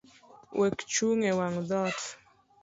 [0.59, 1.99] Wekchung’ ewang’ dhoot.